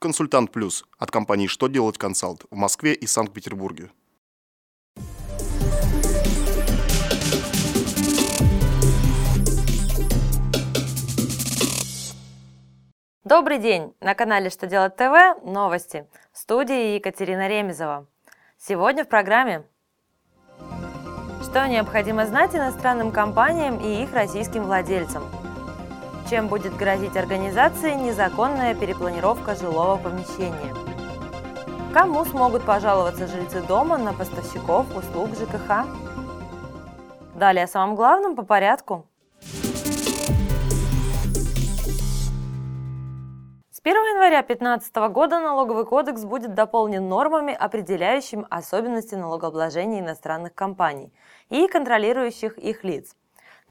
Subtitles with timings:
[0.00, 3.90] Консультант Плюс от компании «Что делать консалт» в Москве и Санкт-Петербурге.
[13.24, 13.92] Добрый день!
[14.00, 16.06] На канале «Что делать ТВ» новости.
[16.32, 18.06] В студии Екатерина Ремезова.
[18.56, 19.66] Сегодня в программе
[21.42, 25.24] Что необходимо знать иностранным компаниям и их российским владельцам–
[26.30, 30.72] чем будет грозить организации незаконная перепланировка жилого помещения.
[31.92, 35.86] Кому смогут пожаловаться жильцы дома на поставщиков услуг ЖКХ?
[37.34, 39.06] Далее о самом главном по порядку.
[43.72, 51.12] С 1 января 2015 года налоговый кодекс будет дополнен нормами, определяющими особенности налогообложения иностранных компаний
[51.48, 53.16] и контролирующих их лиц.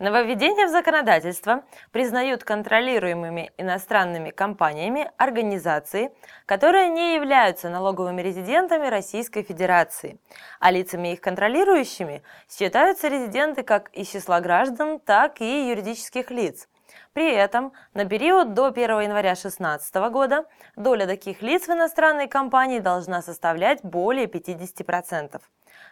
[0.00, 1.62] Нововведения в законодательство
[1.92, 6.10] признают контролируемыми иностранными компаниями организации,
[6.46, 10.18] которые не являются налоговыми резидентами Российской Федерации,
[10.58, 16.68] а лицами их контролирующими считаются резиденты как из числа граждан, так и юридических лиц.
[17.12, 22.80] При этом на период до 1 января 2016 года доля таких лиц в иностранной компании
[22.80, 25.40] должна составлять более 50%.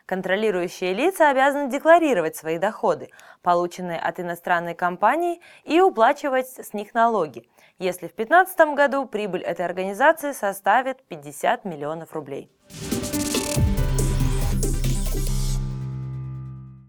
[0.06, 3.10] Контролирующие лица обязаны декларировать свои доходы,
[3.42, 9.64] полученные от иностранной компании, и уплачивать с них налоги, если в 2015 году прибыль этой
[9.64, 12.50] организации составит 50 миллионов рублей.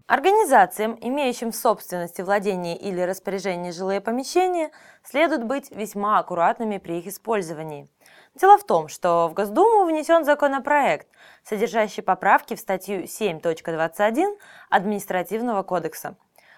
[0.06, 4.70] Организациям, имеющим в собственности владение или распоряжение жилые помещения,
[5.02, 7.88] следует быть весьма аккуратными при их использовании.
[8.34, 11.06] Дело в том, что в Госдуму внесен законопроект,
[11.44, 14.36] содержащий поправки в статью 7.21
[14.70, 16.16] Административного кодекса.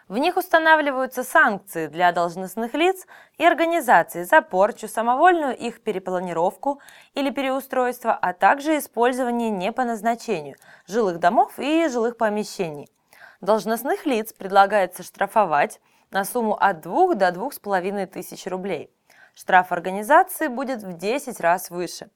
[0.09, 6.81] В них устанавливаются санкции для должностных лиц и организаций за порчу, самовольную их перепланировку
[7.13, 12.89] или переустройство, а также использование не по назначению жилых домов и жилых помещений.
[13.43, 15.81] Должностных лиц предлагается штрафовать
[16.11, 18.91] на сумму от 2 до 2,5 тысяч рублей.
[19.39, 22.09] Штраф организации будет в 10 раз выше.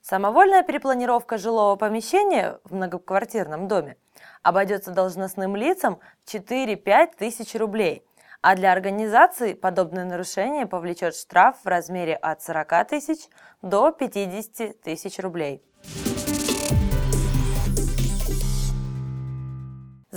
[0.00, 3.98] Самовольная перепланировка жилого помещения в многоквартирном доме
[4.42, 8.06] обойдется должностным лицам в 4-5 тысяч рублей,
[8.40, 13.18] а для организации подобное нарушение повлечет штраф в размере от 40 тысяч
[13.60, 15.62] до 50 тысяч рублей.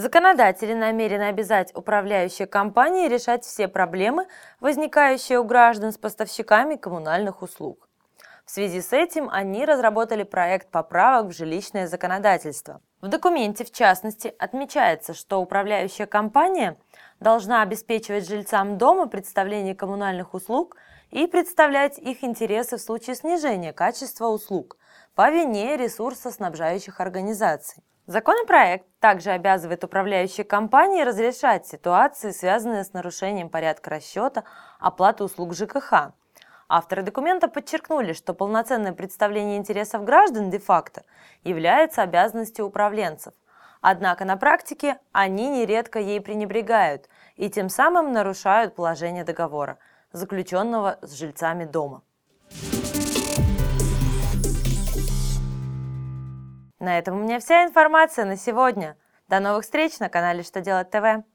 [0.06, 4.28] Законодатели намерены обязать управляющие компании решать все проблемы,
[4.60, 7.90] возникающие у граждан с поставщиками коммунальных услуг.
[8.46, 12.82] В связи с этим они разработали проект поправок в жилищное законодательство.
[13.02, 16.78] В документе, в частности, отмечается, что управляющая компания
[17.20, 20.78] должна обеспечивать жильцам дома представление коммунальных услуг
[21.10, 24.78] и представлять их интересы в случае снижения качества услуг
[25.16, 27.84] по вине ресурсоснабжающих организаций.
[28.08, 34.44] Законопроект также обязывает управляющие компании разрешать ситуации, связанные с нарушением порядка расчета
[34.80, 36.14] оплаты услуг ЖКХ.
[36.70, 41.04] Авторы документа подчеркнули, что полноценное представление интересов граждан де-факто
[41.44, 43.34] является обязанностью управленцев.
[43.82, 49.80] Однако на практике они нередко ей пренебрегают и тем самым нарушают положение договора,
[50.12, 52.04] заключенного с жильцами дома.
[56.86, 58.96] На этом у меня вся информация на сегодня.
[59.28, 61.26] До новых встреч на канале «Что делать ТВ».